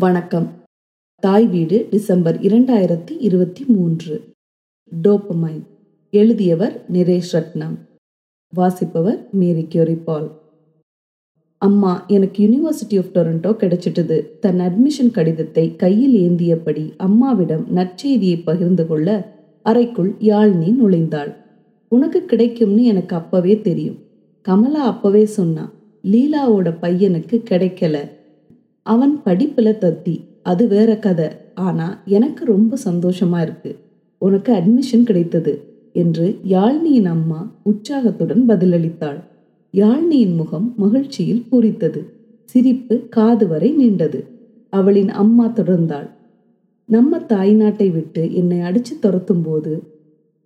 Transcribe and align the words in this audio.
வணக்கம். 0.00 0.48
தாய் 1.20 1.46
வீடு 1.46 1.86
டிசம்பர் 1.90 2.40
இரண்டாயிரத்தி 2.40 3.16
இருபத்தி 3.18 3.64
மூன்று. 3.64 4.22
டோப்பமைன் 5.02 5.62
எழுதியவர் 6.10 6.84
நிரேஷ் 6.92 7.32
ரத்னம். 7.32 7.74
வாசிப்பவர் 8.54 9.28
மேரி 9.32 9.62
கியூரிபால் 9.62 10.30
அம்மா 11.58 12.04
எனக்கு 12.06 12.46
யூனிவர்சிட்டி 12.46 12.98
ஆஃப் 12.98 13.10
டொரண்டோ 13.14 13.50
கிடைச்சிட்டது. 13.50 14.38
தன் 14.38 14.60
அட்மிஷன் 14.60 15.10
கடிதத்தை 15.10 15.76
கையில் 15.76 16.30
ஏந்தியபடி 16.30 16.92
அம்மாவிடம் 16.96 17.66
நற்செய்தியை 17.76 18.42
பகிர்ந்து 18.44 18.86
கொள்ள 18.86 19.34
அறைக்குள் 19.62 20.14
யாழ்னி 20.18 20.74
நுழைந்தாள். 20.82 21.34
உனக்கு 21.88 22.24
கிடைக்கும்னு 22.24 22.84
எனக்கு 22.84 23.16
அப்பவே 23.16 23.60
தெரியும். 23.60 23.98
கமலா 24.42 24.84
அப்பவே 24.84 25.24
சொன்னா 25.24 25.72
லீலாவோட 26.02 26.74
பையனுக்கு 26.82 27.42
கிடைக்கல. 27.50 28.16
அவன் 28.94 29.22
படிப்பில் 29.22 29.78
தத்தி. 29.80 30.14
அது 30.42 30.68
வேற 30.68 30.98
கதை. 30.98 31.28
ஆனா 31.54 31.86
எனக்கு 32.04 32.42
ரொம்ப 32.44 32.76
சந்தோஷமா 32.84 33.38
இருக்கு. 33.42 33.76
உனக்கு 34.18 34.50
அட்மிஷன் 34.52 35.02
கிடைத்தது 35.02 35.52
என்று 35.92 36.26
யாழ்னியின் 36.48 37.04
அம்மா 37.04 37.40
உற்சாகத்துடன் 37.62 38.44
பதிலளித்தாள். 38.48 39.20
யாழ்னியின் 39.72 40.36
முகம் 40.36 40.74
மகிழ்ச்சியில் 40.76 41.44
பூரித்தது. 41.50 42.00
சிரிப்பு 42.44 43.08
காது 43.08 43.48
வரை 43.48 43.70
நீண்டது. 43.80 44.20
அவளின் 44.70 45.10
அம்மா 45.22 45.46
தொடர்ந்தாள். 45.48 46.08
நம்ம 46.84 47.18
தாய் 47.18 47.52
நாட்டை 47.52 47.90
விட்டு 47.90 48.22
என்னை 48.34 48.58
அடிச்சு 48.58 48.94
துரத்தும் 49.00 49.42
போது 49.42 49.72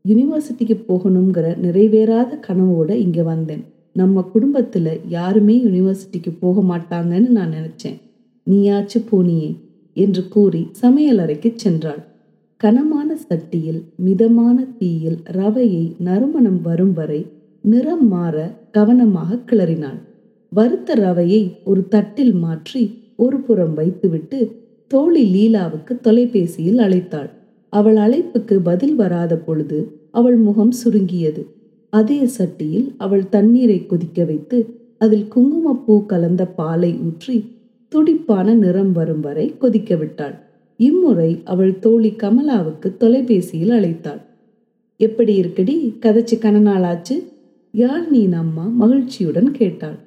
யூனிவர்சிட்டிக்கு 0.09 0.77
போகணுங்கிற 0.89 1.49
நிறைவேறாத 1.63 2.33
கனவோட 2.47 2.91
இங்க 2.91 3.23
வந்தேன். 3.23 3.65
நம்ம 3.93 4.31
குடும்பத்துல 4.35 4.89
யாருமே 5.09 5.55
யூனிவர்சிட்டிக்கு 5.65 6.33
போக 6.41 6.77
மாட்டாங்கன்னு 6.77 7.29
நான் 7.29 7.53
நினைச்சேன். 7.53 7.99
நீயாச்சு 8.47 8.99
போனியே 9.11 9.51
என்று 9.97 10.23
கூறி 10.29 10.63
சமையலறைக்கு 10.83 11.51
சென்றாள். 11.65 12.03
கனமான 12.61 13.09
சட்டியில் 13.27 13.81
மிதமான 13.97 14.57
தீயில் 14.79 15.19
ரவையை 15.33 15.85
நறுமணம் 15.99 16.61
வரும் 16.63 16.93
வரை 16.93 17.21
நிறம் 17.65 18.07
மாற 18.09 18.37
கவனமாக 18.71 19.39
கிளறினாள். 19.49 20.01
வறுத்த 20.53 20.95
ரவையை 20.97 21.43
ஒரு 21.65 21.83
தட்டில் 21.89 22.35
மாற்றி 22.35 22.83
ஒரு 23.17 23.37
புறம் 23.41 23.75
வைத்துவிட்டு 23.75 24.41
தோழி 24.91 25.23
லீலாவுக்கு 25.35 25.93
தொலைபேசியில் 26.01 26.81
அழைத்தாள். 26.87 27.31
அவள் 27.73 27.99
அழைப்புக்கு 28.07 28.57
பதில் 28.61 28.95
வராத 28.95 29.33
பொழுது 29.37 29.79
அவள் 30.11 30.39
முகம் 30.47 30.75
சுருங்கியது. 30.81 31.43
அதே 31.93 32.21
சட்டியில் 32.37 32.89
அவள் 32.97 33.25
தண்ணீரை 33.29 33.79
கொதிக்க 33.87 34.25
வைத்து 34.25 34.59
அதில் 34.99 35.27
குங்குமப்பூ 35.29 35.95
கலந்த 36.07 36.43
பாலை 36.59 36.93
ஊற்றி 37.07 37.37
துடிப்பான 37.95 38.55
நிறம் 38.55 38.93
வரும் 38.93 39.21
வரை 39.21 39.55
கொதிக்க 39.59 39.97
விட்டாள். 39.97 40.35
இம்முறை 40.77 41.41
அவள் 41.45 41.79
தோழி 41.79 42.11
கமலாவுக்கு 42.11 42.97
தொலைபேசியில் 42.97 43.71
அழைத்தாள். 43.71 44.21
எப்படி 44.97 45.41
இருக்குடி? 45.41 45.95
கதைச்சு 46.01 46.35
கனநாளாச்சு 46.35 47.23
யார் 47.71 48.11
நீ 48.11 48.33
அம்மா? 48.33 48.67
மகிழ்ச்சியுடன் 48.67 49.53
கேட்டாள். 49.53 49.99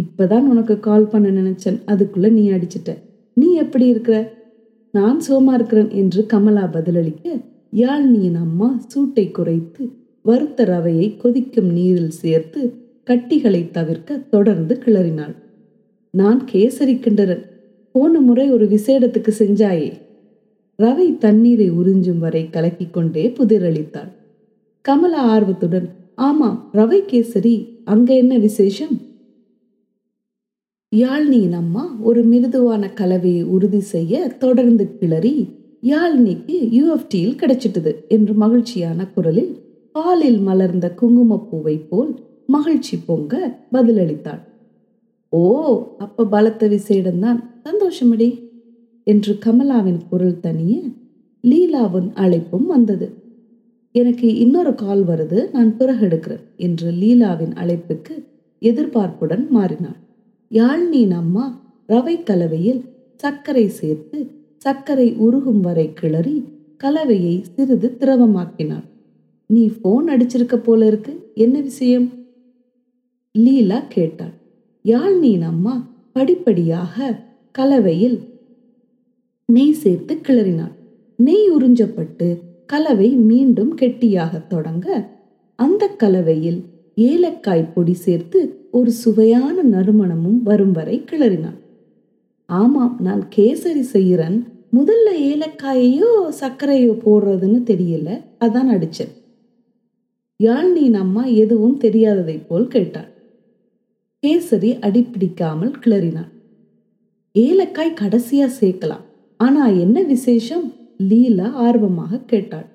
இப்பதான் 0.00 0.40
உனக்கு 0.40 0.80
கால் 0.80 1.06
பண்ண 1.06 1.28
நினைச்சேன். 1.40 1.80
அதுக்குள்ள 1.86 2.30
நீ 2.30 2.50
அடிச்சிட்ட. 2.50 2.98
நீ 3.34 3.54
எப்படி 3.54 3.86
இருக்கிற? 3.86 4.34
நான் 4.90 5.20
சோமா 5.28 5.52
இருக்கிறேன் 5.52 5.90
என்று 5.90 6.26
கமலா 6.26 6.64
பதிலளிக்க 6.64 7.40
யாழ்னியின் 7.72 8.34
அம்மா? 8.34 8.84
சூட்டை 8.86 9.30
குறைத்து 9.30 9.90
வறுத்த 10.22 10.64
ரவையை 10.64 11.16
கொதிக்கும் 11.16 11.72
நீரில் 11.72 12.10
சேர்த்து 12.10 12.74
கட்டிகளை 13.04 13.70
தவிர்க்க 13.70 14.16
தொடர்ந்து 14.16 14.82
கிளறினாள். 14.86 15.42
நான் 16.18 16.40
கேசரி 16.52 16.94
கிண்டரன் 16.98 17.44
போன 17.90 18.20
முறை 18.20 18.50
ஒரு 18.50 18.66
விசேடத்துக்கு 18.66 19.32
செஞ்சாயே. 19.38 19.88
ரவை 20.78 21.18
தண்ணீரை 21.18 21.70
உறிஞ்சும் 21.70 22.18
வரை 22.18 22.50
கலக்கி 22.50 22.86
கொண்டே 22.90 23.24
புதிரளித்தாள். 23.28 24.10
கமலா 24.80 25.22
ஆர்வத்துடன் 25.34 25.88
ஆமா 26.16 26.50
ரவை 26.72 27.00
கேசரி 27.10 27.54
அங்க 27.84 28.14
என்ன 28.14 28.38
விசேஷம்? 28.38 28.94
யாழ்னியின் 30.92 31.52
அம்மா 31.52 31.96
ஒரு 32.00 32.22
மிருதுவான 32.24 32.92
கலவையை 32.94 33.44
உறுதி 33.44 33.80
செய்ய 33.80 34.28
தொடர்ந்து 34.28 34.98
கிளறி 34.98 35.36
யாழ்னிக்கு 35.82 36.58
யூஎஃப்டியில் 36.78 37.38
கிடைச்சிட்டது 37.42 37.94
என்று 38.08 38.34
மகிழ்ச்சியான 38.34 39.06
குரலில் 39.06 39.52
பாலில் 39.92 40.40
மலர்ந்த 40.40 40.94
குங்குமப்பூவை 41.02 41.78
போல் 41.88 42.14
மகிழ்ச்சி 42.46 42.96
பொங்க 43.06 43.58
பதிலளித்தாள். 43.72 44.42
ஓ 45.34 45.94
அப்ப 45.98 46.26
பலத்த 46.26 46.68
விசேடம்தான். 46.68 47.40
சந்தோஷமடி. 47.64 48.52
என்று 49.04 49.38
கமலாவின் 49.46 50.00
குரல் 50.10 50.40
தனிய 50.40 50.82
லீலாவின் 51.42 52.10
அழைப்பும் 52.14 52.66
வந்தது. 52.66 53.14
எனக்கு 53.92 54.34
இன்னொரு 54.34 54.74
கால் 54.74 55.06
வருது 55.06 55.50
நான் 55.50 55.76
பிறகு 55.76 56.06
எடுக்கிறேன் 56.06 56.56
என்று 56.56 56.90
லீலாவின் 56.90 57.54
அழைப்புக்கு 57.54 58.24
எதிர்பார்ப்புடன் 58.60 59.48
மாறினாள். 59.48 59.96
யாழ்னியின் 60.50 61.10
அம்மா 61.10 61.60
ரவை 61.88 62.22
கலவையில் 62.22 62.84
சர்க்கரை 63.16 63.68
சேர்த்து 63.68 64.30
சர்க்கரை 64.56 65.14
உருகும் 65.14 65.60
வரை 65.60 65.92
கிளறி 65.92 66.44
கலவையை 66.84 67.44
சிறிது 67.54 67.96
திரவமாக்கினாள். 67.98 68.86
நீ 69.46 69.70
போன் 69.82 70.08
அடிச்சிருக்க 70.08 70.56
போல 70.56 70.86
இருக்கு. 70.86 71.30
என்ன 71.34 71.60
விஷயம்? 71.60 72.10
லீலா 73.32 73.82
கேட்டாள். 73.88 74.42
யாழ்னியின் 74.84 75.44
அம்மா 75.50 75.74
படிப்படியாக 76.12 76.96
கலவையில் 77.50 78.16
நெய் 79.48 79.72
சேர்த்து 79.72 80.14
கிளறினாள். 80.26 80.74
நெய் 81.18 81.46
உறிஞ்சப்பட்டு 81.56 82.28
கலவை 82.66 83.08
மீண்டும் 83.30 83.74
கெட்டியாக 83.74 84.38
தொடங்க 84.38 84.86
அந்த 85.58 85.86
கலவையில் 86.02 86.60
ஏலக்காய் 86.94 87.64
பொடி 87.74 87.94
சேர்த்து 87.94 88.40
ஒரு 88.70 88.90
சுவையான 88.90 89.56
நறுமணமும் 89.62 90.42
வரும் 90.42 90.72
வரை 90.72 91.04
கிளறினாள். 91.10 91.58
ஆமாம் 92.50 92.94
நான் 93.00 93.24
கேசரி 93.36 93.84
செய்கிறன். 93.94 94.38
முதல்ல 94.72 95.08
ஏலக்காயையோ 95.30 96.12
சர்க்கரையோ 96.40 96.94
போடுறதுன்னு 97.06 97.62
தெரியல 97.72 98.20
அதான் 98.38 98.70
அடிச்சேன். 98.76 99.12
யாழ்னியின் 100.40 101.00
அம்மா 101.06 101.24
எதுவும் 101.24 101.80
தெரியாததை 101.80 102.38
போல் 102.46 102.68
கேட்டாள். 102.68 103.10
கேசரி 104.24 104.70
அடிப்பிடிக்காமல் 104.80 105.72
கிளறினாள். 105.84 106.30
ஏலக்காய் 107.32 107.94
கடைசியா 108.00 108.48
சேர்க்கலாம். 108.60 109.04
ஆனா 109.36 109.66
என்ன 109.66 110.02
விசேஷம்? 110.02 110.72
லீலா 110.98 111.50
ஆர்வமாக 111.50 112.18
கேட்டாள். 112.18 112.66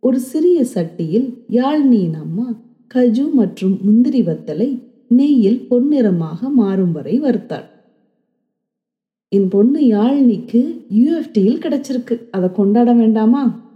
ஒரு 0.00 0.18
சிறிய 0.20 0.64
சட்டியில் 0.74 1.34
யாழ்னியின் 1.50 2.14
அம்மா 2.14 2.54
கஜு 2.94 3.30
மற்றும் 3.32 3.78
முந்திரி 3.82 4.22
வத்தலை 4.22 4.82
நெய்யில் 5.08 5.66
பொன்னிறமாக 5.70 6.50
மாறும் 6.52 6.92
வரை 6.92 7.20
வறுத்தாள். 7.20 7.64
என் 9.28 9.48
பொண்ணு 9.48 9.80
யாழ்னிக்கு 9.80 10.84
யூஎஃப்டியில் 10.94 11.62
கிடைச்சிருக்கு. 11.64 12.30
அதை 12.30 12.48
கொண்டாட 12.52 12.92
வேண்டாமா? 12.92 13.72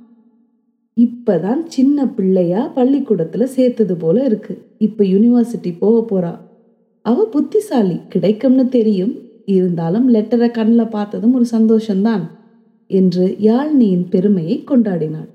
இப்பதான் 1.01 1.63
சின்ன 1.67 2.09
பிள்ளையா 2.09 2.73
பள்ளிக்கூடத்துல 2.77 3.45
சேர்த்தது 3.45 3.97
போல 3.97 4.25
இருக்கு. 4.25 4.63
இப்ப 4.79 5.05
யூனிவர்சிட்டி 5.05 5.75
போக 5.79 5.99
போறா. 6.07 6.51
அவ 7.05 7.25
புத்திசாலி 7.25 7.97
கிடைக்கும்னு 8.09 8.69
தெரியும். 8.69 9.15
இருந்தாலும் 9.45 10.07
லெட்டரை 10.15 10.51
கண்ணில் 10.51 10.89
பார்த்ததும் 10.89 11.35
ஒரு 11.35 11.47
சந்தோஷம்தான் 11.51 12.25
என்று 12.87 13.37
யாழ்னியின் 13.41 14.09
பெருமையை 14.09 14.65
கொண்டாடினாள். 14.67 15.31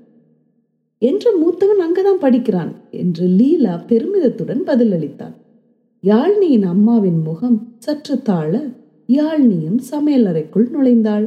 என்று 1.02 1.30
மூத்தவன் 1.40 1.82
அங்கதான் 1.84 2.20
படிக்கிறான் 2.20 2.72
என்று 2.90 3.26
லீலா 3.26 3.74
பெருமிதத்துடன் 3.88 4.62
பதிலளித்தாள். 4.66 5.36
யாழ்னியின் 6.04 6.62
அம்மாவின் 6.62 7.20
முகம் 7.22 7.58
சற்று 7.78 8.22
தாழ 8.22 8.52
யாழ்னியும் 9.08 9.78
சமையலறைக்குள் 9.90 10.66
நுழைந்தாள். 10.74 11.26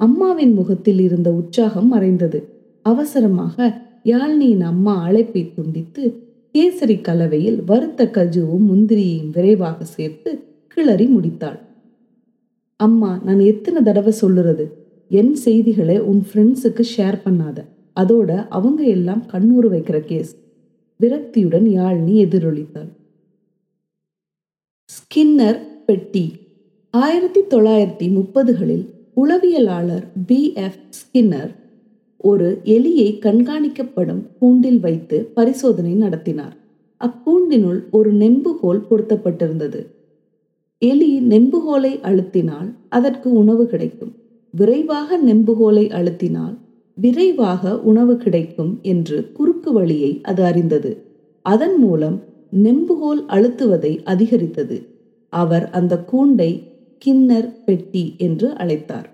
அம்மாவின் 0.00 0.54
முகத்தில் 0.54 1.00
இருந்த 1.00 1.28
உற்சாகம் 1.32 1.88
மறைந்தது. 1.88 2.40
அவசரமாக 2.82 3.56
யாழ்னியின் 4.04 4.60
அம்மா 4.60 4.94
அழைப்பை 5.02 5.42
துண்டித்து 5.54 6.02
கேசரி 6.56 7.00
கலவையில் 7.00 7.64
வறுத்த 7.64 8.10
கஜுவும் 8.12 8.66
முந்திரியையும் 8.70 9.30
விரைவாக 9.30 9.84
சேர்த்து 9.84 10.44
கிளறி 10.68 11.06
முடித்தாள். 11.06 11.58
அம்மா 12.76 13.20
நான் 13.24 13.38
எத்தனை 13.38 13.82
தடவை 13.82 14.12
சொல்லுறது? 14.20 14.70
என் 15.08 15.34
செய்திகளை 15.34 15.98
உன் 15.98 16.26
ஃப்ரெண்ட்ஸுக்கு 16.32 16.84
ஷேர் 16.96 17.18
பண்ணாத. 17.24 17.64
அதோட 18.00 18.46
அவங்க 18.48 18.82
எல்லாம் 18.82 19.26
கண்ணூறு 19.26 19.70
வைக்கிற 19.70 20.00
கேஸ் 20.00 20.36
விரக்தியுடன் 21.00 21.66
யாழ்னி 21.66 22.14
எதிரொலித்தாள். 22.24 22.88
ஸ்கின்னர் 24.84 25.84
பெட்டி. 25.86 26.32
ஆயிரத்தி 26.90 27.40
தொள்ளாயிரத்தி 27.40 28.06
முப்பதுகளில் 28.18 28.86
உளவியலாளர் 29.16 30.04
பி. 30.26 30.52
எஃப். 30.52 30.78
ஸ்கின்னர் 30.88 31.54
ஒரு 32.18 32.60
எலியை 32.64 33.08
கண்காணிக்கப்படும் 33.20 34.22
கூண்டில் 34.38 34.80
வைத்து 34.80 35.30
பரிசோதனை 35.34 35.92
நடத்தினார். 35.92 36.56
அக்கூண்டினுள் 37.00 37.80
ஒரு 37.90 38.14
நெம்புகோல் 38.14 38.82
பொருத்தப்பட்டிருந்தது. 38.90 39.86
எலி 40.78 41.20
நெம்புகோலை 41.20 41.92
அழுத்தினால் 42.00 42.72
அதற்கு 42.88 43.32
உணவு 43.32 43.66
கிடைக்கும். 43.66 44.12
விரைவாக 44.50 45.18
நெம்புகோலை 45.18 45.84
அழுத்தினால் 45.90 46.56
விரைவாக 46.94 47.80
உணவு 47.80 48.16
கிடைக்கும் 48.16 48.78
என்று 48.82 49.32
குறுக்கு 49.32 49.72
வழியை 49.72 50.20
அது 50.22 50.42
அறிந்தது. 50.44 51.04
அதன் 51.42 51.78
மூலம் 51.78 52.22
நெம்புகோல் 52.62 53.22
அழுத்துவதை 53.28 54.02
அதிகரித்தது. 54.04 54.86
அவர் 55.28 55.70
அந்த 55.70 56.04
கூண்டை 56.12 56.62
கிண்ணர் 56.98 57.64
பெட்டி 57.64 58.14
என்று 58.18 58.48
அழைத்தார். 58.48 59.08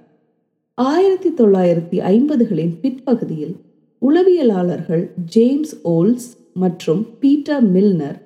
ஆயிரத்தி 0.82 1.30
தொள்ளாயிரத்தி 1.30 1.96
ஐம்பதுகளின் 2.00 2.74
பிற்பகுதியில் 2.80 3.54
உளவியலாளர்கள் 4.02 5.10
ஜேம்ஸ் 5.24 5.74
ஓல்ஸ் 5.82 6.28
மற்றும் 6.52 7.02
பீட்டர் 7.20 7.64
மில்னர் 7.72 8.18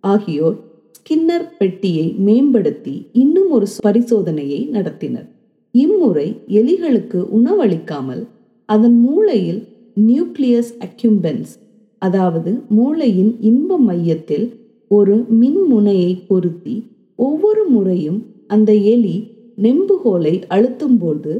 ஆகியோர் 0.00 0.56
ஸ்கின்னர் 0.92 1.56
பெட்டியை 1.58 2.14
மேம்படுத்தி 2.18 3.06
இன்னும் 3.12 3.50
ஒரு 3.50 3.66
பரிசோதனையை 3.78 4.60
நடத்தினர். 4.72 5.26
இம்முறை 5.74 6.28
எலிகளுக்கு 6.48 7.20
உணவளிக்காமல் 7.30 8.22
அதன் 8.64 8.98
மூளையில் 9.00 9.62
நியூக்ளியஸ் 10.08 10.72
அக்யூம்பென்ஸ் 10.80 11.52
அதாவது 11.98 12.52
மூளையின் 12.68 13.36
இன்ப 13.40 13.78
மையத்தில் 13.78 14.46
ஒரு 14.88 15.16
மின்முனையை 15.40 16.12
பொருத்தி 16.26 16.76
ஒவ்வொரு 17.18 17.64
முறையும் 17.68 18.26
அந்த 18.46 18.72
எலி 18.72 19.16
நெம்புகோலை 19.56 20.42
அழுத்தும்போது 20.48 21.32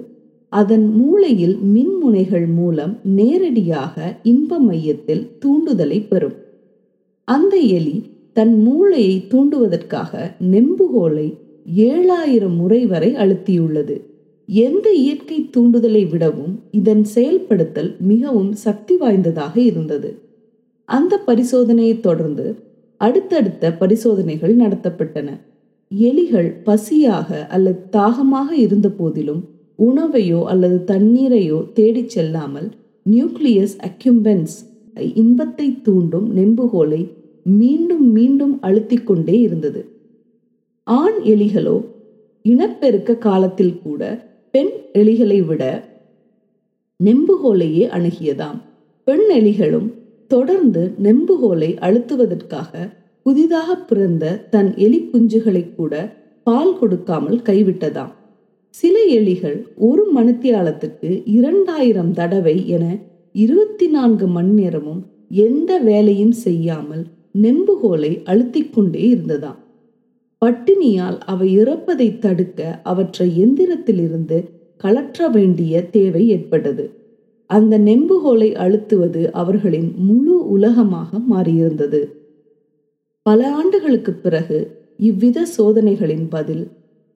அதன் 0.49 0.95
மூளையில் 0.95 1.59
மின்முனைகள் 1.75 2.55
மூலம் 2.55 2.99
நேரடியாக 3.03 4.17
இன்ப 4.23 4.59
மையத்தில் 4.59 5.31
தூண்டுதலை 5.45 6.07
பெறும். 6.09 6.35
அந்த 7.25 7.57
எலி 7.57 8.03
தன் 8.33 8.63
மூளையை 8.63 9.25
தூண்டுவதற்காக 9.31 10.33
நெம்புகோலை 10.51 11.35
ஏழாயிரம் 11.77 12.57
முறை 12.57 12.87
வரை 12.87 13.15
அழுத்தியுள்ளது. 13.15 14.01
எந்த 14.47 14.93
இயற்கை 14.93 15.51
தூண்டுதலை 15.57 16.11
விடவும் 16.11 16.61
இதன் 16.71 17.07
செயல்படுத்தல் 17.15 17.97
மிகவும் 18.01 18.53
சக்தி 18.53 18.97
வாய்ந்ததாக 18.97 19.61
இருந்தது. 19.61 20.19
அந்த 20.85 21.21
பரிசோதனையை 21.27 22.01
தொடர்ந்து 22.01 22.55
அடுத்தடுத்த 22.97 23.73
பரிசோதனைகள் 23.73 24.57
நடத்தப்பட்டன. 24.57 25.29
எலிகள் 25.91 26.51
பசியாக 26.65 27.47
அல்லது 27.47 27.79
தாகமாக 27.91 28.55
இருந்த 28.57 28.89
போதிலும் 28.89 29.43
உணவையோ 29.79 30.41
அல்லது 30.45 30.79
தண்ணீரையோ 30.87 31.59
தேடிச் 31.73 32.15
செல்லாமல் 32.15 32.69
நியூக்ளியஸ் 33.11 33.77
அக்யூம்பென்ஸ் 33.89 34.57
இன்பத்தை 35.15 35.67
தூண்டும் 35.83 36.29
நெம்புகோலை 36.37 37.03
மீண்டும் 37.43 38.07
மீண்டும் 38.13 38.55
அழுத்திக் 38.61 39.07
கொண்டே 39.07 39.37
இருந்தது. 39.41 39.81
ஆண் 40.87 41.19
எலிகளோ 41.25 41.77
இனப்பெருக்க 42.45 43.19
காலத்தில் 43.19 43.77
கூட 43.83 44.03
பெண் 44.51 44.73
எலிகளை 44.93 45.39
விட 45.47 45.63
நெம்புகோலையே 47.01 47.85
அணுகியதாம். 47.97 48.59
பெண் 49.05 49.27
எலிகளும் 49.31 49.89
தொடர்ந்து 50.31 50.83
நெம்புகோலை 51.03 51.71
அழுத்துவதற்காக 51.87 52.73
புதிதாக 53.23 53.77
பிறந்த 53.77 54.25
தன் 54.51 54.71
எலி 54.77 55.01
குஞ்சுகளை 55.13 55.63
கூட 55.75 55.95
பால் 56.47 56.79
கொடுக்காமல் 56.79 57.41
கைவிட்டதாம். 57.45 58.13
சில 58.79 59.05
எலிகள் 59.09 59.59
ஒரு 59.77 60.03
மணித்தியாலத்துக்கு 60.17 61.23
இரண்டாயிரம் 61.25 62.13
தடவை 62.13 62.69
என 62.69 62.85
இருபத்தி 63.33 63.87
நான்கு 63.87 64.27
மணி 64.27 64.51
நேரமும் 64.51 65.07
எந்த 65.29 65.79
வேலையும் 65.79 66.33
செய்யாமல் 66.33 67.05
நெம்புகோலை 67.43 68.23
அழுத்திக் 68.25 68.73
கொண்டே 68.73 69.15
இருந்ததாம். 69.15 69.59
பட்டினியால் 70.45 71.19
அவை 71.19 71.59
இறப்பதை 71.59 72.19
தடுக்க 72.19 72.81
அவற்றை 72.83 73.29
எந்திரத்திலிருந்து 73.45 74.39
கலற்ற 74.77 75.29
வேண்டிய 75.29 75.85
தேவை 75.89 76.29
ஏற்பட்டது. 76.29 76.91
அந்த 77.51 77.79
நெம்புகோலை 77.79 78.55
அழுத்துவது 78.55 79.31
அவர்களின் 79.33 79.95
முழு 79.97 80.49
உலகமாக 80.49 81.19
மாறியிருந்தது. 81.31 82.03
பல 83.23 83.53
ஆண்டுகளுக்கு 83.53 84.13
பிறகு 84.13 84.59
இவ்வித 84.97 85.47
சோதனைகளின் 85.59 86.27
பதில் 86.29 86.67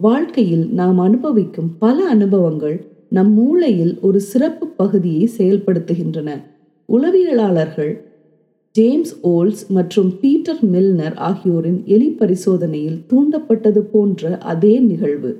வாழ்க்கையில் 0.00 0.68
நாம் 0.68 0.98
அனுபவிக்கும் 0.98 1.70
பல 1.78 2.04
அனுபவங்கள் 2.04 2.76
நம் 3.08 3.32
மூளையில் 3.32 3.98
ஒரு 4.00 4.20
சிறப்பு 4.20 4.66
பகுதியை 4.66 5.30
செயல்படுத்துகின்றன. 5.38 6.30
உளவியலாளர்கள் 6.88 7.92
ஜேம்ஸ் 8.72 9.12
ஓல்ஸ் 9.22 9.66
மற்றும் 9.68 10.18
பீட்டர் 10.20 10.62
மில்னர் 10.72 11.14
ஆகியோரின் 11.14 11.82
எலி 11.84 12.08
பரிசோதனையில் 12.10 12.98
தூண்டப்பட்டது 13.08 13.78
போன்ற 13.78 14.38
அதே 14.38 14.78
நிகழ்வு. 14.78 15.32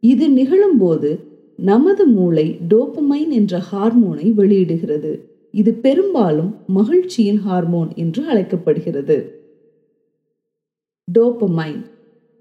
இது 0.00 0.28
நிகழும்போது 0.28 1.18
நமது 1.56 2.06
மூளை 2.06 2.58
டோப்பமைன் 2.68 3.28
என்ற 3.28 3.62
ஹார்மோனை 3.72 4.32
வெளியிடுகிறது. 4.32 5.20
இது 5.50 5.72
பெரும்பாலும் 5.72 6.54
மகிழ்ச்சியின் 6.66 7.40
ஹார்மோன் 7.46 7.88
என்று 7.94 8.26
அழைக்கப்படுகிறது. 8.26 9.40
டோப்பமைன் 11.18 11.80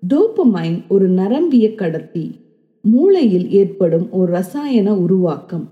டோப்பமைன் 0.08 0.82
ஒரு 0.88 1.08
நரம்பிய 1.08 1.76
கடத்தி 1.76 2.32
மூளையில் 2.82 3.52
ஏற்படும் 3.52 4.12
ஒரு 4.12 4.32
ரசாயன 4.32 4.96
உருவாக்கம். 4.96 5.70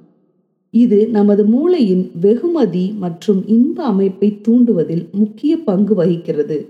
இது 0.70 1.08
நமது 1.08 1.46
மூளையின் 1.46 2.12
வெகுமதி 2.22 2.94
மற்றும் 3.00 3.48
இன்ப 3.48 3.84
அமைப்பை 3.84 4.40
தூண்டுவதில் 4.42 5.06
முக்கிய 5.12 5.58
பங்கு 5.58 5.96
வகிக்கிறது. 5.96 6.70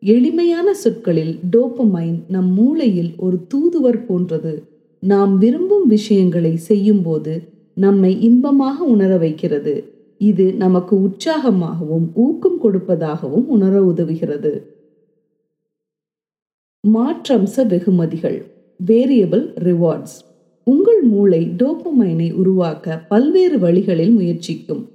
எளிமையான 0.00 0.74
சொற்களில் 0.74 1.38
டோப்பமைன் 1.52 2.18
நம் 2.28 2.52
மூளையில் 2.52 3.12
ஒரு 3.16 3.46
தூதுவர் 3.48 4.06
போன்றது. 4.06 4.62
நாம் 4.98 5.38
விரும்பும் 5.38 5.86
விஷயங்களை 5.86 6.56
செய்யும்போது 6.56 7.42
நம்மை 7.74 8.20
இன்பமாக 8.20 8.84
உணர 8.84 9.16
வைக்கிறது. 9.16 9.84
இது 10.18 10.52
நமக்கு 10.52 10.96
உற்சாகமாகவும் 10.96 12.06
ஊக்கம் 12.14 12.58
கொடுப்பதாகவும் 12.62 13.46
உணர 13.46 13.82
உதவுகிறது. 13.82 14.73
மாற்றம்ச 16.92 17.66
வெகுமதிகள் 17.66 18.46
வேரியபிள் 18.86 19.44
ரிவார்ட்ஸ் 19.64 20.16
உங்கள் 20.64 21.02
மூளை 21.02 21.48
டோப்பமைனை 21.56 22.32
உருவாக்க 22.32 22.98
பல்வேறு 22.98 23.58
வழிகளில் 23.58 24.18
முயற்சிக்கும். 24.18 24.88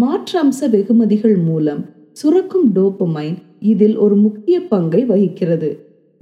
மாற்றம்ச 0.00 0.70
வெகுமதிகள் 0.70 1.36
மூலம் 1.36 1.90
சுரக்கும் 2.12 2.72
டோப்பமைன் 2.74 3.34
இதில் 3.60 3.96
ஒரு 3.96 4.16
முக்கிய 4.16 4.60
பங்கை 4.60 5.04
வகிக்கிறது. 5.04 5.78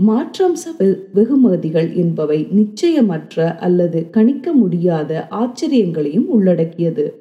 மாற்றம்ச 0.07 0.95
வெகுமதிகள் 1.15 1.95
என்பவை 1.95 2.47
நிச்சயமற்ற 2.57 3.57
அல்லது 3.57 4.11
கணிக்க 4.11 4.53
முடியாத 4.53 5.29
ஆச்சரியங்களையும் 5.29 6.29
உள்ளடக்கியது. 6.29 7.15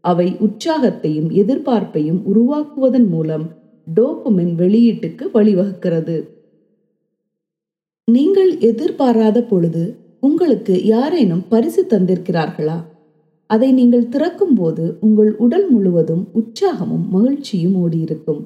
அவை 0.00 0.36
உற்சாகத்தையும் 0.40 1.30
எதிர்பார்ப்பையும் 1.32 2.22
உருவாக்குவதன் 2.34 3.08
மூலம் 3.08 3.50
டோப்பமின் 3.94 4.54
வெளியீட்டுக்கு 4.58 5.26
வழிவகுக்கிறது. 5.34 6.34
நீங்கள் 8.08 8.50
எதிர்பாராத 8.58 9.42
பொழுது 9.42 9.98
உங்களுக்கு 10.20 10.84
யாரேனும் 10.84 11.42
பரிசு 11.48 11.86
தந்திருக்கிறார்களா? 11.90 12.76
அதை 13.46 13.72
நீங்கள் 13.72 14.08
திறக்கும் 14.08 14.54
போது 14.54 14.98
உங்கள் 15.00 15.36
உடல் 15.36 15.70
முழுவதும் 15.70 16.28
உற்சாகமும் 16.34 17.06
மகிழ்ச்சியும் 17.08 17.74
ஓடியிருக்கும். 17.82 18.42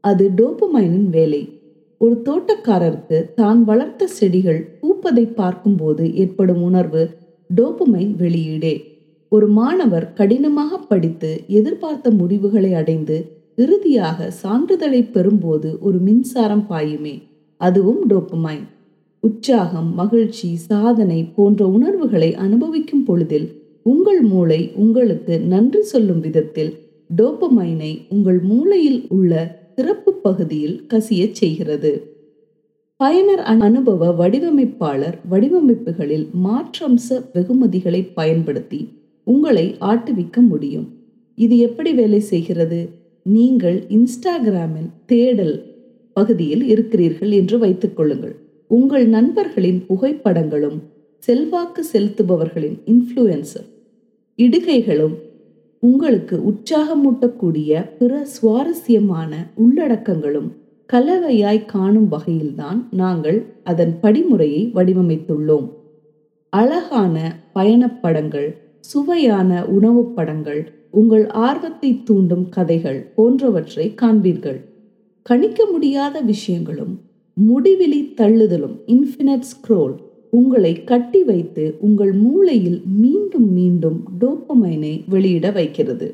அது 0.00 0.30
டோப்பமைனின் 0.36 1.08
வேலை. 1.08 1.42
ஒரு 1.98 2.22
தோட்டக்காரருக்கு 2.24 3.34
தான் 3.34 3.64
வளர்த்த 3.64 4.06
செடிகள் 4.06 4.60
பூப்பதை 4.80 5.26
பார்க்கும்போது 5.34 6.14
ஏற்படும் 6.14 6.62
உணர்வு 6.62 7.04
டோப்புமைன் 7.50 8.12
வெளியீடே. 8.16 8.74
ஒரு 9.28 9.48
மாணவர் 9.48 10.12
கடினமாக 10.12 10.78
படித்து 10.78 11.32
எதிர்பார்த்த 11.46 12.10
முடிவுகளை 12.10 12.74
அடைந்து 12.74 13.16
இறுதியாக 13.54 14.32
சான்றிதழை 14.42 15.02
பெறும்போது 15.12 15.78
ஒரு 15.78 15.98
மின்சாரம் 15.98 16.66
பாயுமே. 16.70 17.16
அதுவும் 17.56 18.02
டோப்பமைன் 18.10 18.64
உற்சாகம் 19.26 19.90
மகிழ்ச்சி 19.94 20.56
சாதனை 20.56 21.24
போன்ற 21.24 21.66
உணர்வுகளை 21.66 22.34
அனுபவிக்கும் 22.34 23.04
பொழுதில் 23.04 23.46
உங்கள் 23.82 24.22
மூளை 24.22 24.72
உங்களுக்கு 24.74 25.40
நன்றி 25.40 25.82
சொல்லும் 25.82 26.20
விதத்தில் 26.20 26.72
டோப்பமைனை 27.16 27.92
உங்கள் 28.08 28.40
மூளையில் 28.40 29.06
உள்ள 29.08 29.32
சிறப்பு 29.74 30.14
பகுதியில் 30.14 30.76
கசியச் 30.88 31.32
செய்கிறது. 31.32 31.92
பயனர் 32.96 33.40
அனுபவ 33.40 34.10
வடிவமைப்பாளர் 34.12 35.16
வடிவமைப்புகளில் 35.30 36.26
மாற்றம்ச 36.44 37.08
வெகுமதிகளை 37.32 38.02
பயன்படுத்தி 38.14 38.80
உங்களை 39.26 39.66
ஆட்டுவிக்க 39.80 40.36
முடியும். 40.40 40.86
இது 41.38 41.58
எப்படி 41.58 41.92
வேலை 41.92 42.20
செய்கிறது? 42.20 42.80
நீங்கள் 43.26 43.78
இன்ஸ்டாகிராமில் 43.88 44.90
தேடல் 45.06 45.56
பகுதியில் 46.12 46.64
இருக்கிறீர்கள் 46.68 47.30
என்று 47.30 47.58
வைத்துக் 47.58 47.96
கொள்ளுங்கள். 47.96 48.34
உங்கள் 48.66 49.06
நண்பர்களின் 49.06 49.84
புகைப்படங்களும் 49.88 50.80
செல்வாக்கு 51.18 51.84
செலுத்துபவர்களின் 51.92 52.78
இன்ஃப்ளூயன்சர் 52.86 53.68
இடுகைகளும் 54.36 55.14
உங்களுக்கு 55.80 56.40
உற்சாகமூட்டக்கூடிய 56.40 57.96
பிற 57.98 58.24
சுவாரஸ்யமான 58.24 59.50
உள்ளடக்கங்களும் 59.56 60.50
கலவையாய் 60.92 61.64
காணும் 61.64 62.12
வகையில்தான் 62.12 62.84
நாங்கள் 62.90 63.44
அதன் 63.64 63.98
படிமுறையை 64.02 64.70
வடிவமைத்துள்ளோம். 64.74 65.70
அழகான 66.48 67.36
பயணப்படங்கள் 67.54 68.54
சுவையான 68.80 69.66
உணவுப் 69.66 70.16
படங்கள் 70.16 70.72
உங்கள் 70.90 71.26
ஆர்வத்தை 71.26 72.02
தூண்டும் 72.04 72.48
கதைகள் 72.48 73.12
போன்றவற்றை 73.14 73.94
காண்பீர்கள். 74.02 74.60
கணிக்க 75.22 75.66
முடியாத 75.70 76.20
விஷயங்களும் 76.20 77.00
முடிவிலி 77.36 78.00
தள்ளுதலும் 78.14 78.76
இன்ஃபினட் 78.86 79.46
ஸ்க்ரோல் 79.52 79.94
உங்களை 80.30 80.84
கட்டி 80.84 81.22
வைத்து 81.22 81.64
உங்கள் 81.80 82.12
மூளையில் 82.12 82.80
மீண்டும் 82.84 83.48
மீண்டும் 83.52 83.98
டோப்பமைனை 84.20 85.04
வெளியிட 85.08 85.50
வைக்கிறது. 85.50 86.08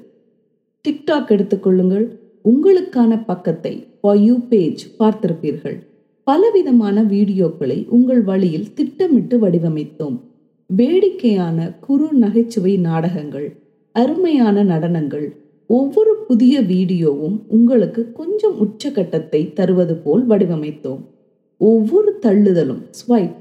டிக்டாக் 0.84 1.30
எடுத்துக்கொள்ளுங்கள் 1.34 2.06
உங்களுக்கான 2.44 3.24
பக்கத்தை 3.24 3.86
யூ 4.26 4.36
பேஜ் 4.48 4.82
பார்த்திருப்பீர்கள். 4.98 5.76
பலவிதமான 6.24 7.02
வீடியோக்களை 7.02 7.88
உங்கள் 7.88 8.22
வழியில் 8.22 8.72
திட்டமிட்டு 8.74 9.38
வடிவமைத்தோம். 9.38 10.16
வேடிக்கையான 10.66 11.58
குறு 11.80 12.08
நகைச்சுவை 12.12 12.76
நாடகங்கள் 12.76 13.48
அருமையான 13.94 14.64
நடனங்கள் 14.64 15.28
ஒவ்வொரு 15.76 16.12
புதிய 16.28 16.60
வீடியோவும் 16.60 17.36
உங்களுக்கு 17.48 18.12
கொஞ்சம் 18.12 18.56
உச்சகட்டத்தை 18.64 19.52
தருவது 19.52 19.96
போல் 19.96 20.28
வடிவமைத்தோம். 20.28 21.02
ஒவ்வொரு 21.56 22.18
தள்ளுதலும் 22.22 22.82
ஸ்வைப் 23.00 23.36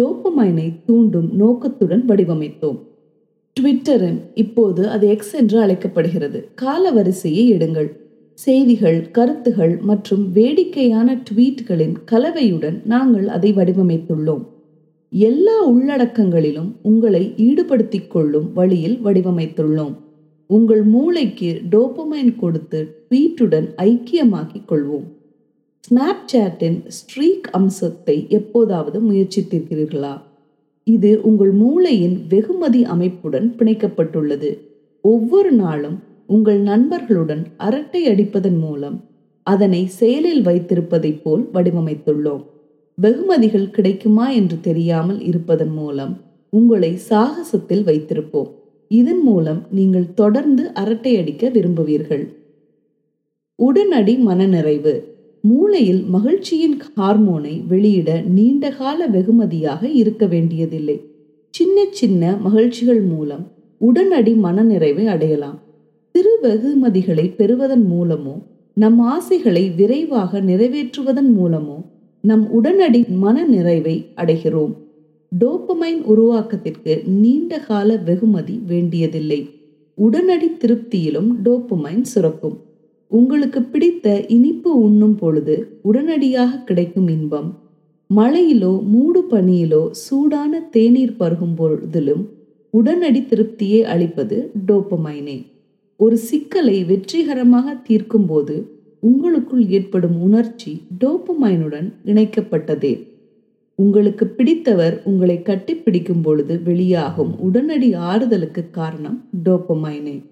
டோப்பமைனை 0.00 0.74
தூண்டும் 0.86 1.36
நோக்கத்துடன் 1.36 2.04
வடிவமைத்தோம். 2.08 2.78
ட்விட்டரின் 3.56 4.20
இப்போது 4.34 4.88
அது 4.88 5.08
எக்ஸ் 5.08 5.34
என்று 5.34 5.60
அழைக்கப்படுகிறது. 5.60 6.48
காலவரிசையை 6.62 7.44
எடுங்கள். 7.56 7.90
செய்திகள் 8.34 9.10
கருத்துகள் 9.10 9.78
மற்றும் 9.80 10.32
வேடிக்கையான 10.32 11.22
ட்வீட்களின் 11.30 11.94
கலவையுடன் 12.12 12.78
நாங்கள் 12.84 13.28
அதை 13.28 13.52
வடிவமைத்துள்ளோம். 13.52 14.44
எல்லா 15.12 15.70
உள்ளடக்கங்களிலும் 15.70 16.72
உங்களை 16.82 17.32
ஈடுபடுத்திக் 17.36 18.10
கொள்ளும் 18.10 18.52
வழியில் 18.52 18.98
வடிவமைத்துள்ளோம். 19.04 19.94
உங்கள் 20.46 20.82
மூளைக்கு 20.82 21.60
டோப்பமைன் 21.70 22.36
கொடுத்து 22.36 23.04
ட்வீட்டுடன் 23.10 23.68
ஐக்கியமாக்கிக் 23.76 24.68
கொள்வோம். 24.68 25.06
ஸ்னாப்சாட்டின் 25.80 26.78
ஸ்ட்ரீக் 26.88 27.48
அம்சத்தை 27.52 28.26
எப்போதாவது 28.28 29.00
முயற்சித்திருக்கிறீர்களா? 29.00 30.20
இது 30.84 31.20
உங்கள் 31.22 31.50
மூளையின் 31.50 32.26
வெகுமதி 32.28 32.84
அமைப்புடன் 32.84 33.54
பிணைக்கப்பட்டுள்ளது. 33.58 34.58
ஒவ்வொரு 35.00 35.52
நாளும் 35.52 35.98
உங்கள் 36.26 36.60
நண்பர்களுடன் 36.60 37.46
அரட்டை 37.56 38.08
அடிப்பதன் 38.08 38.58
மூலம் 38.58 39.04
அதனை 39.42 39.86
செயலில் 39.86 40.42
வைத்திருப்பதைப் 40.46 41.20
போல் 41.22 41.48
வடிவமைத்துள்ளோம். 41.54 42.44
வெகுமதிகள் 42.94 43.70
கிடைக்குமா 43.70 44.30
என்று 44.30 44.60
தெரியாமல் 44.60 45.20
இருப்பதன் 45.20 45.72
மூலம் 45.72 46.20
உங்களை 46.50 46.98
சாகசத்தில் 47.08 47.84
வைத்திருப்போம். 47.84 48.50
இதன் 48.88 49.22
மூலம் 49.22 49.66
நீங்கள் 49.70 50.14
தொடர்ந்து 50.14 50.72
அரட்டை 50.74 51.16
அடிக்க 51.16 51.48
விரும்புவீர்கள். 51.48 52.28
உடனடி 53.56 54.16
மனநிறைவு. 54.16 55.12
மூளையில் 55.40 56.04
மகிழ்ச்சியின் 56.04 56.82
ஹார்மோனை 56.96 57.66
வெளியிட 57.66 58.20
நீண்டகால 58.20 59.06
வெகுமதியாக 59.06 59.88
இருக்க 59.88 60.26
வேண்டியதில்லை. 60.26 61.00
சின்ன 61.50 61.84
சின்ன 61.90 62.36
மகிழ்ச்சிகள் 62.36 63.00
மூலம் 63.00 63.52
உடனடி 63.78 64.32
மனநிறைவை 64.32 65.04
அடையலாம். 65.04 65.60
சிறு 66.10 66.38
வெகுமதிகளை 66.42 67.34
பெறுவதன் 67.34 67.86
மூலமோ 67.92 68.42
நம் 68.74 68.98
ஆசைகளை 68.98 69.70
விரைவாக 69.70 70.40
நிறைவேற்றுவதன் 70.40 71.30
மூலமோ 71.40 71.84
நம் 72.20 72.50
உடனடி 72.50 73.04
மன 73.08 73.44
நிறைவை 73.44 74.06
அடைகிறோம். 74.16 74.74
டோப்பமைன் 75.40 76.00
உருவாக்கத்திற்கு 76.02 77.02
நீண்ட 77.04 77.58
கால 77.58 77.96
வெகுமதி 77.96 78.60
வேண்டியதில்லை. 78.66 79.50
உடனடி 79.94 80.46
திருப்தியிலும் 80.46 81.30
டோப்பமைன் 81.44 82.00
சுரக்கும். 82.00 82.56
உங்களுக்கு 83.08 83.62
பிடித்த 83.62 84.24
இனிப்பு 84.26 84.80
உண்ணும் 84.80 85.14
பொழுது 85.14 85.78
உடனடியாக 85.82 86.58
கிடைக்கும் 86.58 87.08
இன்பம். 87.08 87.48
மழையிலோ 88.16 88.82
மூடு 88.82 89.22
பனியிலோ 89.30 89.90
சூடான 89.90 90.60
தேநீர் 90.70 91.16
பருகும் 91.18 91.56
பொழுதிலும் 91.56 92.24
உடனடி 92.70 93.20
திருப்தியை 93.20 93.80
அளிப்பது 93.82 94.50
டோப்பமைனே 94.66 95.46
ஒரு 95.96 96.16
சிக்கலை 96.16 96.84
வெற்றிகரமாக 96.84 97.74
தீர்க்கும் 97.74 98.26
போது 98.26 98.56
உங்களுக்குள் 99.00 99.68
ஏற்படும் 99.68 100.22
உணர்ச்சி 100.22 100.80
டோப்பமைனுடன் 101.04 101.92
இணைக்கப்பட்டதே. 102.04 102.94
உங்களுக்கு 103.78 104.26
பிடித்தவர் 104.26 105.02
உங்களை 105.04 105.42
கட்டிப்பிடிக்கும் 105.44 106.22
பொழுது 106.22 106.60
வெளியாகும் 106.62 107.40
உடனடி 107.40 107.94
ஆறுதலுக்கு 107.94 108.70
காரணம் 108.70 109.28
டோப்பமைனே 109.44 110.22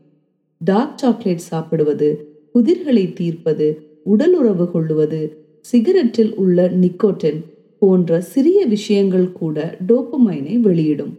டார்க் 0.61 0.99
சாக்லேட் 0.99 1.49
சாப்பிடுவது 1.51 2.09
புதிர்களை 2.53 3.13
தீர்ப்பது 3.13 3.83
உடல் 4.03 4.35
உறவு 4.35 4.71
கொள்ளுவது 4.71 5.41
சிகரெட்டில் 5.73 6.35
உள்ள 6.35 6.69
நிக்கோட்டின் 6.69 7.41
போன்ற 7.79 8.21
சிறிய 8.21 8.67
விஷயங்கள் 8.67 9.33
கூட 9.33 9.79
டோப்பமைனை 9.87 10.61
வெளியிடும். 10.61 11.19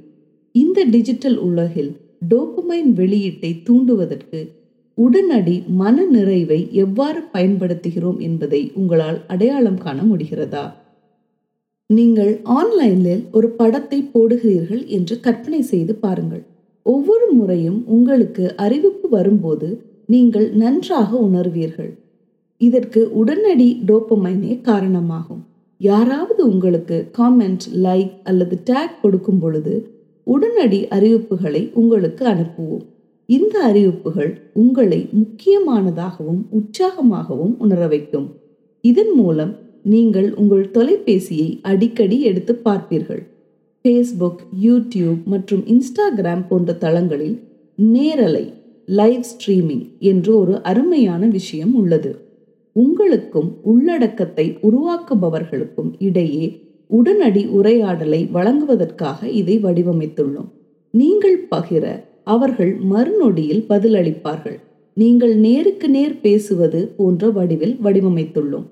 இந்த 0.51 0.83
டிஜிட்டல் 0.83 1.37
உலகில் 1.37 1.97
டோப்பமைன் 2.29 2.91
வெளியீட்டை 2.95 3.61
தூண்டுவதற்கு 3.63 4.49
உடனடி 4.95 5.63
மன 5.67 6.05
நிறைவை 6.05 6.67
எவ்வாறு 6.71 7.21
பயன்படுத்துகிறோம் 7.33 8.19
என்பதை 8.19 8.71
உங்களால் 8.73 9.19
அடையாளம் 9.27 9.77
காண 9.77 10.01
முடிகிறதா? 10.01 10.82
நீங்கள் 11.97 12.33
ஆன்லைனில் 12.59 13.23
ஒரு 13.31 13.47
படத்தை 13.59 13.99
போடுகிறீர்கள் 14.13 14.83
என்று 14.97 15.15
கற்பனை 15.25 15.61
செய்து 15.71 15.93
பாருங்கள். 16.03 16.43
ஒவ்வொரு 16.85 17.27
முறையும் 17.31 17.79
உங்களுக்கு 17.95 18.45
அறிவிப்பு 18.65 19.07
வரும்போது 19.09 19.67
நீங்கள் 20.13 20.47
நன்றாக 20.61 21.09
உணர்வீர்கள். 21.27 21.91
இதற்கு 22.61 23.01
உடனடி 23.21 23.69
டோப்பமைனே 23.87 24.53
காரணமாகும். 24.69 25.43
யாராவது 25.77 26.41
உங்களுக்கு 26.51 26.97
காமெண்ட் 27.17 27.65
லைக் 27.85 28.13
அல்லது 28.23 28.55
டேக் 28.65 28.95
கொடுக்கும் 29.01 29.39
பொழுது 29.39 29.73
உடனடி 30.27 30.79
அறிவிப்புகளை 30.97 31.61
உங்களுக்கு 31.73 32.23
அனுப்புவோம். 32.33 32.85
இந்த 33.29 33.55
அறிவிப்புகள் 33.69 34.31
உங்களை 34.53 34.99
முக்கியமானதாகவும் 35.19 36.41
உற்சாகமாகவும் 36.57 37.53
உணர 37.57 37.81
வைக்கும். 37.87 38.27
இதன் 38.83 39.13
மூலம் 39.15 39.53
நீங்கள் 39.83 40.33
உங்கள் 40.33 40.65
தொலைபேசியை 40.73 41.59
அடிக்கடி 41.61 42.21
எடுத்து 42.21 42.53
பார்ப்பீர்கள். 42.65 43.23
ஃபேஸ்புக் 43.81 44.43
யூடியூப் 44.65 45.23
மற்றும் 45.23 45.63
இன்ஸ்டாகிராம் 45.73 46.43
போன்ற 46.49 46.73
தளங்களில் 46.73 47.37
நேரலை 47.75 48.45
லைவ் 48.85 49.25
ஸ்ட்ரீமிங் 49.31 49.85
என்று 49.99 50.31
ஒரு 50.37 50.61
அருமையான 50.61 51.27
விஷயம் 51.27 51.75
உள்ளது. 51.75 52.11
உங்களுக்கும் 52.75 53.49
உள்ளடக்கத்தை 53.61 54.57
உருவாக்குபவர்களுக்கும் 54.63 55.91
இடையே 55.99 56.47
உடனடி 56.87 57.45
உரையாடலை 57.45 58.21
வழங்குவதற்காக 58.31 59.27
இதை 59.39 59.59
வடிவமைத்துள்ளோம். 59.63 60.49
நீங்கள் 60.93 61.47
பகிர 61.51 61.85
அவர்கள் 62.23 62.73
மறுநொடியில் 62.91 63.65
பதிலளிப்பார்கள். 63.69 64.59
நீங்கள் 64.93 65.35
நேருக்கு 65.35 65.89
நேர் 65.89 66.21
பேசுவது 66.21 66.81
போன்ற 66.97 67.29
வடிவில் 67.29 67.75
வடிவமைத்துள்ளோம். 67.83 68.67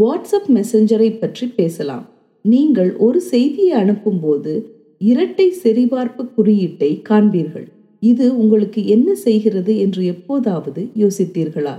வாட்ஸ்அப் 0.00 0.48
மெசஞ்சரை 0.56 1.18
பற்றி 1.18 1.46
பேசலாம். 1.46 2.06
நீங்கள் 2.44 2.90
ஒரு 2.96 3.20
செய்தியை 3.20 3.74
அனுப்பும்போது 3.82 4.52
இரட்டை 4.98 5.46
சரிபார்ப்பு 5.62 6.22
குறியீட்டை 6.34 6.90
காண்பீர்கள். 7.08 7.66
இது 8.02 8.26
உங்களுக்கு 8.38 8.80
என்ன 8.86 9.08
செய்கிறது 9.14 9.72
என்று 9.78 10.04
எப்போதாவது 10.04 10.82
யோசித்தீர்களா? 11.02 11.76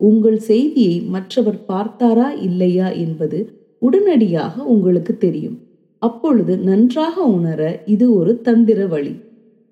உங்கள் 0.00 0.38
செய்தியை 0.38 0.96
மற்றவர் 1.14 1.60
பார்த்தாரா 1.68 2.28
இல்லையா 2.40 2.88
என்பது 3.04 3.38
உடனடியாக 3.78 4.64
உங்களுக்கு 4.74 5.18
தெரியும். 5.18 5.56
அப்பொழுது 5.98 6.54
நன்றாக 6.58 7.16
உணர 7.38 7.60
இது 7.84 8.06
ஒரு 8.14 8.40
தந்திர 8.40 8.86
வழி. 8.86 9.14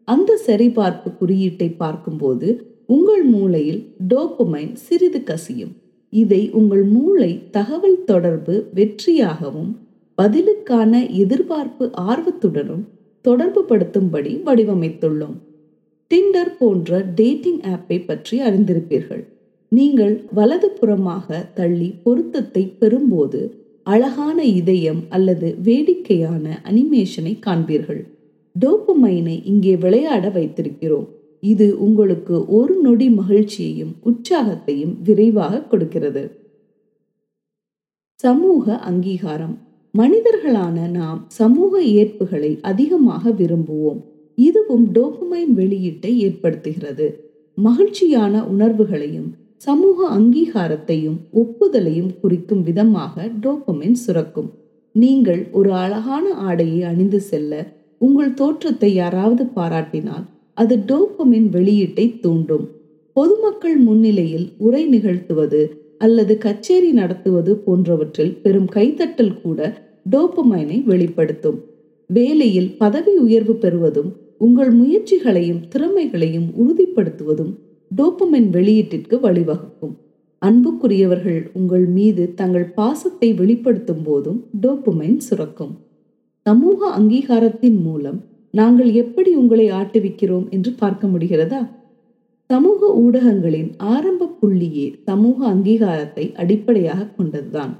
அந்த 0.09 0.41
சரிபார்ப்பு 0.47 1.09
குறியீட்டை 1.19 1.69
பார்க்கும்போது 1.83 2.49
உங்கள் 2.87 3.25
மூளையில் 3.25 3.83
டோப்பமைன் 4.09 4.73
சிறிது 4.87 5.23
கசியும். 5.23 5.75
இதை 6.13 6.51
உங்கள் 6.51 6.85
மூளை 6.95 7.31
தகவல் 7.51 8.01
தொடர்பு 8.05 8.55
வெற்றியாகவும் 8.75 9.71
பதிலுக்கான 10.19 10.93
எதிர்பார்ப்பு 11.23 11.85
ஆர்வத்துடனும் 12.11 12.85
தொடர்பு 13.25 13.61
படுத்தும்படி 13.69 14.33
வடிவமைத்துள்ளோம். 14.47 15.37
டிண்டர் 16.11 16.53
போன்ற 16.59 16.99
டேட்டிங் 17.15 17.61
ஆப்பை 17.75 17.99
பற்றி 18.07 18.37
அறிந்திருப்பீர்கள். 18.41 19.23
நீங்கள் 19.69 20.15
வலது 20.33 20.69
புறமாக 20.81 21.29
தள்ளி 21.55 21.89
பொருத்தத்தை 22.03 22.65
பெறும்போது 22.81 23.41
அழகான 23.83 24.39
இதயம் 24.45 25.03
அல்லது 25.09 25.49
வேடிக்கையான 25.63 26.47
அனிமேஷனை 26.71 27.33
காண்பீர்கள். 27.47 28.03
டோப்பமைனை 28.57 29.37
இங்கே 29.45 29.75
விளையாட 29.77 30.25
வைத்திருக்கிறோம். 30.29 31.09
இது 31.43 31.67
உங்களுக்கு 31.79 32.37
ஒரு 32.47 32.75
நொடி 32.81 33.09
மகிழ்ச்சியையும் 33.11 33.93
உற்சாகத்தையும் 34.05 34.95
விரைவாக 35.03 35.63
கொடுக்கிறது. 35.63 36.23
சமூக 38.25 38.79
அங்கீகாரம். 38.91 39.55
மனிதர்களான 39.99 40.77
நாம் 40.91 41.21
சமூக 41.29 41.83
ஏற்புகளை 41.83 42.59
அதிகமாக 42.61 43.31
விரும்புவோம். 43.31 44.01
இதுவும் 44.39 44.87
டோபமைன் 44.93 45.53
வெளியீட்டை 45.57 46.13
ஏற்படுத்துகிறது. 46.27 47.07
மகிழ்ச்சியான 47.59 48.35
உணர்வுகளையும் 48.45 49.31
சமூக 49.57 50.09
அங்கீகாரத்தையும் 50.19 51.19
ஒப்புதலையும் 51.33 52.13
குறிக்கும் 52.21 52.63
விதமாக 52.63 53.25
டோபமைன் 53.41 53.99
சுரக்கும். 54.05 54.51
நீங்கள் 54.95 55.43
ஒரு 55.53 55.73
அழகான 55.73 56.35
ஆடையை 56.35 56.83
அணிந்து 56.83 57.21
செல்ல 57.21 57.53
உங்கள் 57.99 58.35
தோற்றத்தை 58.35 58.91
யாராவது 58.95 59.45
பாராட்டினால் 59.57 60.25
அது 60.63 60.75
டோப்பமின் 60.91 61.49
வெளியீட்டை 61.57 62.07
தூண்டும். 62.21 62.65
பொதுமக்கள் 63.17 63.77
முன்னிலையில் 63.77 64.47
உரை 64.67 64.83
நிகழ்த்துவது 64.87 65.63
அல்லது 65.99 66.35
கச்சேரி 66.39 66.91
நடத்துவது 66.93 67.53
போன்றவற்றில் 67.65 68.33
பெரும் 68.43 68.69
கைத்தட்டல் 68.75 69.35
கூட 69.43 69.61
டோப்பமைனை 70.11 70.79
வெளிப்படுத்தும். 70.85 71.59
வேலையில் 72.11 72.71
பதவி 72.79 73.15
உயர்வு 73.17 73.55
பெறுவதும் 73.55 74.11
உங்கள் 74.39 74.73
முயற்சிகளையும் 74.73 75.63
திறமைகளையும் 75.73 76.49
உறுதிப்படுத்துவதும் 76.63 77.53
டோப்பமைன் 77.91 78.49
வெளியீட்டிற்கு 78.57 79.17
வழிவகுக்கும். 79.27 79.95
அன்புக்குரியவர்கள் 80.43 81.43
உங்கள் 81.53 81.87
மீது 81.97 82.23
தங்கள் 82.35 82.69
பாசத்தை 82.79 83.29
வெளிப்படுத்தும் 83.41 84.05
போதும் 84.05 84.41
டோப்பமைன் 84.63 85.19
சுரக்கும். 85.29 85.75
சமூக 86.47 86.79
அங்கீகாரத்தின் 86.99 87.81
மூலம் 87.83 88.19
நாங்கள் 88.55 88.91
எப்படி 88.93 89.31
உங்களை 89.35 89.67
ஆட்டுவிக்கிறோம் 89.71 90.47
என்று 90.51 90.71
பார்க்க 90.73 91.07
முடிகிறதா? 91.07 91.61
சமூக 92.51 92.89
ஊடகங்களின் 93.03 93.71
ஆரம்ப 93.93 94.29
புள்ளியே 94.41 94.87
சமூக 95.05 95.39
அங்கீகாரத்தை 95.53 96.25
அடிப்படையாக 96.35 97.07
கொண்டதுதான். 97.19 97.73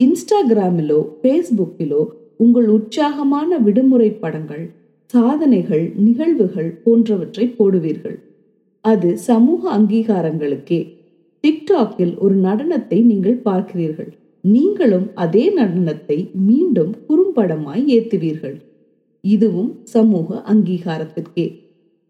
இன்ஸ்டாகிராமிலோ 0.00 1.00
ஃபேஸ்புக்கிலோ 1.20 2.02
உங்கள் 2.36 2.68
உற்சாகமான 2.68 3.58
விடுமுறை 3.58 4.10
படங்கள் 4.22 4.64
சாதனைகள் 5.14 5.84
நிகழ்வுகள் 5.96 6.70
போன்றவற்றை 6.84 7.46
போடுவீர்கள். 7.58 8.16
அது 8.84 9.10
சமூக 9.28 9.62
அங்கீகாரங்களுக்கே. 9.78 10.80
டிக்டாக்கில் 11.44 12.14
ஒரு 12.18 12.36
நடனத்தை 12.36 12.98
நீங்கள் 13.02 13.42
பார்க்கிறீர்கள். 13.44 14.10
நீங்களும் 14.44 15.06
அதே 15.14 15.44
நடனத்தை 15.56 16.18
மீண்டும் 16.48 16.92
குறும்படமாய் 17.08 17.84
ஏத்துவீர்கள். 17.96 18.56
இதுவும் 19.34 19.70
சமூக 19.94 20.38
அங்கீகாரத்திற்கே. 20.52 21.46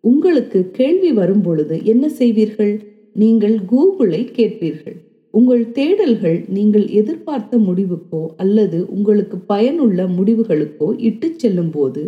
உங்களுக்கு 0.05 0.59
கேள்வி 0.79 1.11
வரும் 1.19 1.43
பொழுது 1.47 1.77
என்ன 1.93 2.05
செய்வீர்கள்? 2.21 2.75
நீங்கள் 3.23 3.57
கூகுளை 3.73 4.23
கேட்பீர்கள். 4.39 4.97
உங்கள் 5.35 5.65
தேடல்கள் 5.79 6.39
நீங்கள் 6.57 6.87
எதிர்பார்த்த 7.01 7.57
முடிவுக்கோ 7.69 8.21
அல்லது 8.43 8.79
உங்களுக்கு 8.97 9.37
பயனுள்ள 9.53 10.01
முடிவுகளுக்கோ 10.19 10.89
இட்டு 11.09 11.29
செல்லும் 11.43 11.73
போது 11.77 12.03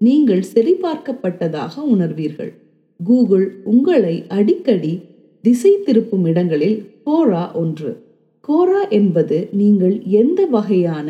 நீங்கள் 0.00 0.42
சரிபார்க்கப்பட்டதாக 0.54 1.74
உணர்வீர்கள். 1.94 2.52
கூகுள் 3.00 3.46
உங்களை 3.72 4.14
அடிக்கடி 4.38 4.92
திசை 5.44 5.72
திருப்பும் 5.86 6.24
இடங்களில் 6.30 6.78
கோரா 7.06 7.44
ஒன்று. 7.62 7.92
கோரா 8.48 8.82
என்பது 8.98 9.38
நீங்கள் 9.60 9.96
எந்த 10.20 10.40
வகையான 10.56 11.08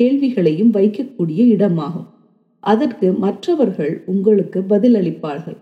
கேள்விகளையும் 0.00 0.72
வைக்கக்கூடிய 0.76 1.40
இடமாகும். 1.54 2.08
அதற்கு 2.62 3.12
மற்றவர்கள் 3.12 4.02
உங்களுக்கு 4.06 4.60
பதிலளிப்பார்கள். 4.68 5.56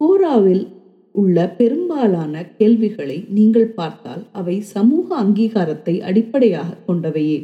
கோராவில் 0.00 0.64
உள்ள 1.14 1.48
பெரும்பாலான 1.48 2.44
கேள்விகளை 2.58 3.24
நீங்கள் 3.28 3.66
பார்த்தால் 3.66 4.22
அவை 4.32 4.60
சமூக 4.60 5.06
அங்கீகாரத்தை 5.22 6.00
அடிப்படையாக 6.00 6.78
கொண்டவையே. 6.86 7.40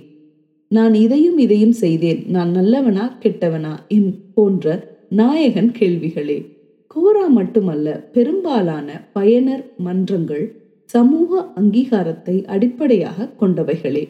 நான் 0.69 0.95
இதையும் 0.95 1.39
இதையும் 1.39 1.73
செய்தேன். 1.73 2.23
நான் 2.27 2.51
நல்லவனா 2.51 3.05
கெட்டவனா 3.23 3.75
என் 3.89 4.11
போன்ற 4.35 4.67
நாயகன் 5.09 5.73
கேள்விகளே. 5.79 6.39
கோரா 6.95 7.27
மட்டுமல்ல 7.29 7.89
பெரும்பாலான 8.13 8.89
பயனர் 9.13 9.65
மன்றங்கள் 9.77 10.45
சமூக 10.85 11.53
அங்கீகாரத்தை 11.61 12.45
அடிப்படையாக 12.45 13.29
கொண்டவைகளே. 13.41 14.05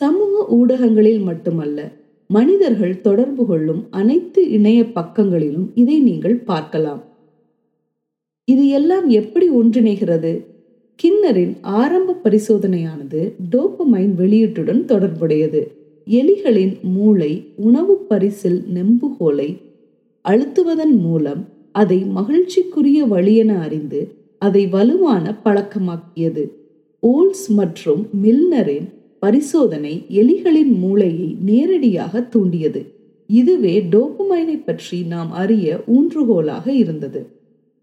சமூக 0.00 0.46
ஊடகங்களில் 0.48 1.22
மட்டுமல்ல 1.22 1.78
மனிதர்கள் 2.30 3.00
தொடர்பு 3.00 3.46
கொள்ளும் 3.46 3.86
அனைத்து 3.90 4.50
இணைய 4.50 4.80
பக்கங்களிலும் 4.84 5.68
இதை 5.74 6.00
நீங்கள் 6.00 6.36
பார்க்கலாம். 6.50 7.02
இது 8.44 8.68
எல்லாம் 8.68 9.08
எப்படி 9.08 9.46
ஒன்றிணைகிறது? 9.50 10.32
கின்னரின் 11.02 11.54
ஆரம்ப 11.60 12.16
பரிசோதனையானது 12.24 13.20
டோப்பமைன் 13.50 14.12
வெளியீட்டுடன் 14.18 14.84
தொடர்புடையது. 14.84 15.62
எலிகளின் 16.06 16.80
மூளை 16.80 17.32
உணவு 17.56 17.96
பரிசில் 17.96 18.60
நெம்புகோலை 18.74 19.48
அழுத்துவதன் 20.24 20.96
மூலம் 20.98 21.42
அதை 21.72 22.04
மகிழ்ச்சிக்குரிய 22.16 23.00
வழியென 23.14 23.58
அறிந்து 23.60 24.00
அதை 24.38 24.66
வலுவான 24.66 25.34
பழக்கமாக்கியது. 25.44 26.44
ஓல்ஸ் 27.02 27.46
மற்றும் 27.48 28.08
மில்னரின் 28.22 28.88
பரிசோதனை 29.20 30.04
எலிகளின் 30.08 30.72
மூளையை 30.78 31.36
நேரடியாக 31.40 32.20
தூண்டியது. 32.20 32.82
இதுவே 33.26 33.80
டோப்பமைனை 33.80 34.64
பற்றி 34.64 35.02
நாம் 35.02 35.32
அறிய 35.32 35.80
ஊன்றுகோலாக 35.86 36.66
இருந்தது. 36.66 37.20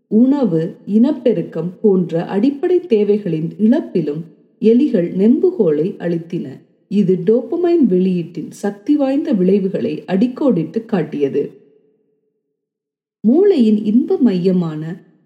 உணவு 0.07 0.61
இனப்பெருக்கம் 0.85 1.71
போன்ற 1.81 2.25
அடிப்படை 2.25 2.79
தேவைகளின் 2.79 3.49
இழப்பிலும் 3.57 4.23
எலிகள் 4.61 5.09
நெம்புகோலை 5.21 5.87
அளித்தன 5.97 6.47
இது 6.91 7.13
டோப்பமைன் 7.25 7.85
வெளியீட்டின் 7.89 8.49
சக்தி 8.49 8.95
வாய்ந்த 8.95 9.31
விளைவுகளை 9.31 10.03
அடிக்கோடிட்டு 10.07 10.85
காட்டியது. 10.85 11.43
மூளையின் 13.23 13.79
இன்ப 13.85 14.17
மையமான 14.17 14.81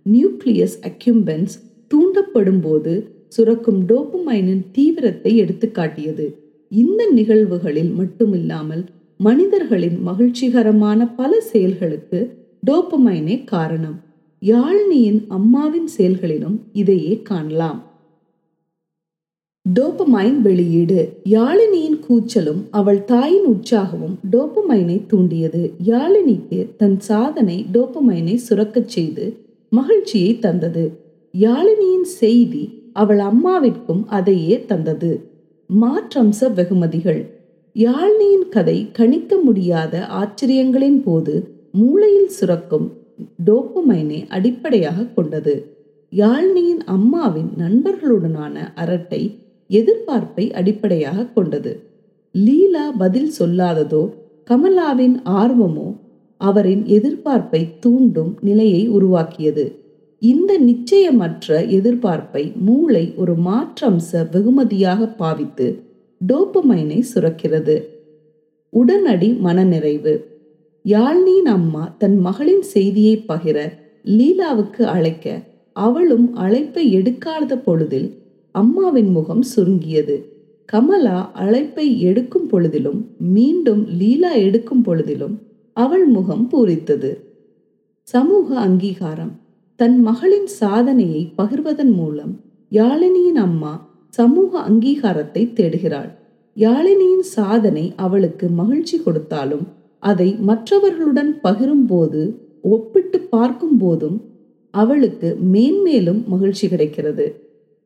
நியூக்ளியஸ் 0.06 0.78
அக்யூம்பன்ஸ் 0.89 1.56
தூண்டப்படும் 1.91 2.62
போது 2.62 2.93
சுரக்கும் 3.30 3.86
டோப்புமைனின் 3.88 4.63
தீவிரத்தை 4.72 5.42
எடுத்துக்காட்டியது. 5.42 6.34
இந்த 6.70 7.10
நிகழ்வுகளில் 7.13 7.92
மட்டுமில்லாமல் 7.92 8.86
மனிதர்களின் 9.18 10.02
மகிழ்ச்சிகரமான 10.02 11.15
பல 11.15 11.42
செயல்களுக்கு 11.42 12.38
டோப்பமைனே 12.72 13.44
காரணம். 13.44 14.00
யாழ்னியின் 14.42 15.26
அம்மாவின் 15.28 15.88
செயல்களிலும் 15.88 16.62
இதையே 16.74 17.22
காணலாம். 17.22 17.88
டோப்பமைன் 19.80 20.38
வெளியீடு. 20.42 21.22
யாழினியின் 21.30 22.00
கூச்சலும் 22.10 22.62
அவள் 22.72 23.06
தாயின் 23.06 23.48
உற்சாகமும் 23.48 24.15
டோப்பமைனை 24.32 25.06
தூண்டியது. 25.08 25.74
யாழினிக்கு 25.86 26.68
தன் 26.78 27.00
சாதனை 27.00 27.65
டோப்பமைனை 27.74 28.36
சுரக்கச் 28.36 28.88
செய்து 28.88 29.38
மகிழ்ச்சியை 29.70 30.39
தந்தது. 30.39 31.00
யாழினியின் 31.39 32.08
செய்தி 32.22 32.79
அவள் 32.93 33.17
அம்மாவிற்கும் 33.17 34.06
அதையே 34.06 34.65
தந்தது. 34.65 35.30
மாற்றம்ச 35.82 36.54
வெகுமதிகள். 36.54 37.38
யாழ்னியின் 37.73 38.49
கதை 38.49 38.91
கணிக்க 38.91 39.38
முடியாத 39.38 40.08
ஆச்சரியங்களின் 40.10 41.02
போது 41.04 41.58
மூளையில் 41.71 42.30
சுரக்கும் 42.30 42.91
டோப்புமைனை 43.45 44.28
அடிப்படையாக 44.28 45.04
கொண்டது. 45.04 45.78
யாழ்னியின் 46.12 46.84
அம்மாவின் 46.86 47.49
நண்பர்களுடனான 47.58 48.73
அரட்டை 48.75 49.39
எதிர்பார்ப்பை 49.69 50.52
அடிப்படையாக 50.52 51.25
கொண்டது. 51.25 51.84
லீலா 52.32 52.91
பதில் 52.91 53.32
சொல்லாததோ 53.39 54.10
கமலாவின் 54.49 55.21
ஆர்வமோ 55.25 55.95
அவரின் 56.38 56.84
எதிர்பார்ப்பை 56.84 57.67
தூண்டும் 57.80 58.38
நிலையை 58.41 58.88
உருவாக்கியது. 58.88 59.79
இந்த 60.19 60.60
நிச்சயமற்ற 60.60 61.47
எதிர்பார்ப்பை 61.47 62.51
மூளை 62.55 63.13
ஒரு 63.15 63.34
மாற்றம்ச 63.45 64.29
வெகுமதியாக 64.32 65.08
பாவித்து 65.08 65.67
டோப்பமைனை 66.27 67.03
சுரக்கிறது. 67.13 67.75
உடனடி 68.69 69.29
மனநிறைவு. 69.34 70.13
யாழ்னியின் 70.86 71.49
அம்மா 71.55 71.95
தன் 71.97 72.17
மகளின் 72.17 72.62
செய்தியை 72.62 73.23
பகிர 73.27 73.58
லீலாவுக்கு 74.05 74.82
அழைக்க 74.95 75.41
அவளும் 75.71 76.34
அழைப்பை 76.36 76.95
எடுக்காத 76.95 77.55
பொழுதில் 77.55 78.10
அம்மாவின் 78.51 79.12
முகம் 79.12 79.41
சுருங்கியது. 79.41 80.17
கமலா 80.65 81.32
அழைப்பை 81.34 82.01
எடுக்கும் 82.01 82.47
பொழுதிலும் 82.51 83.01
மீண்டும் 83.17 83.88
லீலா 83.99 84.32
எடுக்கும் 84.32 84.84
பொழுதிலும் 84.86 85.36
அவள் 85.73 86.05
முகம் 86.05 86.49
பூரித்தது. 86.51 87.12
சமூக 88.01 88.60
அங்கீகாரம். 88.60 89.34
தன் 89.80 89.98
மகளின் 90.02 90.48
சாதனையை 90.52 91.20
பகிர்வதன் 91.38 91.92
மூலம் 91.94 92.32
யாழினியின் 92.72 93.38
அம்மா 93.44 93.74
சமூக 94.10 94.52
அங்கீகாரத்தை 94.70 95.44
தேடுகிறாள். 95.58 96.10
யாழினியின் 96.58 97.26
சாதனை 97.36 97.84
அவளுக்கு 97.96 98.46
மகிழ்ச்சி 98.50 98.98
கொடுத்தாலும் 99.00 99.65
அதை 100.04 100.28
மற்றவர்களுடன் 100.50 101.32
பகிரும்போது 101.44 102.22
ஒப்பிட்டு 102.62 103.20
பார்க்கும் 103.20 103.78
போதும் 103.78 104.18
அவளுக்கு 104.74 105.30
மேன்மேலும் 105.54 106.22
மகிழ்ச்சி 106.28 106.68
கிடைக்கிறது. 106.68 107.28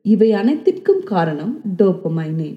இவை 0.04 0.30
அனைத்திற்கும் 0.32 1.02
காரணம் 1.04 1.54
டோப்பமைனே 1.76 2.50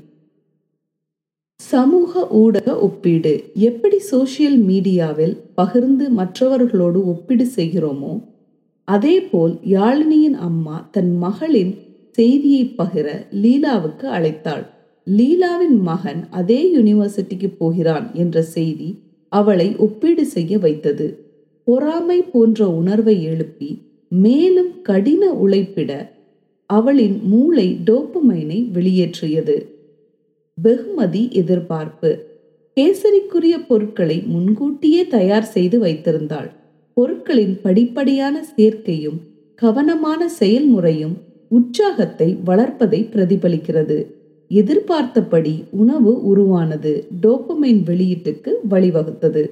சமூக 1.59 2.27
ஊடக 2.41 2.69
ஒப்பீடு. 2.87 3.35
எப்படி 3.55 3.99
சோசியல் 4.11 4.59
மீடியாவில் 4.69 5.37
பகிர்ந்து 5.55 6.07
மற்றவர்களோடு 6.09 6.99
ஒப்பீடு 7.05 7.47
செய்கிறோமோ 7.55 8.13
அதேபோல் 8.87 9.53
யாழினியின் 9.69 10.37
அம்மா 10.47 10.89
தன் 10.91 11.17
மகளின் 11.17 11.73
செய்தியை 12.11 12.73
பகிர 12.77 13.07
லீலாவுக்கு 13.43 14.05
அழைத்தாள். 14.17 14.65
லீலாவின் 15.17 15.77
மகன் 15.79 16.21
அதே 16.29 16.59
யூனிவர்சிட்டிக்கு 16.75 17.49
போகிறான் 17.57 18.07
என்ற 18.13 18.41
செய்தி 18.41 18.89
அவளை 19.29 19.75
ஒப்பீடு 19.75 20.25
செய்ய 20.25 20.57
வைத்தது. 20.57 21.07
பொறாமை 21.63 22.21
போன்ற 22.21 22.69
உணர்வை 22.69 23.23
எழுப்பி 23.23 23.69
மேலும் 24.09 24.71
கடின 24.81 25.31
உழைப்பிட 25.33 25.91
அவளின் 26.65 27.19
மூளை 27.23 27.67
டோப்புமைனை 27.85 28.59
வெளியேற்றியது. 28.75 29.57
வெகுமதி 30.53 31.29
எதிர்பார்ப்பு. 31.31 32.11
கேசரிக்குரிய 32.77 33.55
பொருட்களை 33.67 34.23
முன்கூட்டியே 34.27 35.07
தயார் 35.07 35.49
செய்து 35.55 35.79
வைத்திருந்தாள். 35.79 36.49
பொருட்களின் 36.97 37.55
படிப்படியான 37.63 38.35
சேர்க்கையும் 38.55 39.17
கவனமான 39.55 40.21
செயல்முறையும் 40.39 41.15
உற்சாகத்தை 41.47 42.37
வளர்ப்பதை 42.45 42.99
பிரதிபலிக்கிறது. 43.13 43.97
எதிர்பார்த்தபடி 44.51 45.53
உணவு 45.71 46.11
உருவானது 46.21 47.07
டோப்பமைன் 47.21 47.81
வெளியீட்டுக்கு 47.83 48.51
வழிவகுத்தது. 48.69 49.43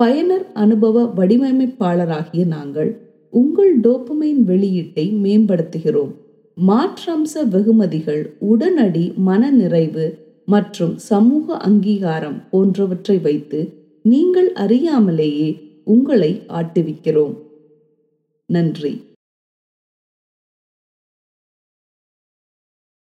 பயனர் 0.00 0.46
அனுபவ 0.54 1.04
வடிவமைப்பாளராகிய 1.16 2.44
நாங்கள் 2.46 2.90
உங்கள் 3.32 3.80
டோப்பமைன் 3.80 4.42
வெளியீட்டை 4.44 5.06
மேம்படுத்துகிறோம். 5.24 6.12
மாற்றம்ச 6.56 7.34
வெகுமதிகள் 7.48 8.22
உடனடி 8.38 9.12
மன 9.16 9.50
நிறைவு 9.50 10.06
மற்றும் 10.44 10.94
சமூக 11.10 11.56
அங்கீகாரம் 11.56 12.38
போன்றவற்றை 12.50 13.16
வைத்து 13.22 13.60
நீங்கள் 14.04 14.50
அறியாமலேயே 14.64 15.50
உங்களை 15.84 16.42
ஆட்டுவிக்கிறோம். 16.48 17.36
நன்றி. 18.46 19.11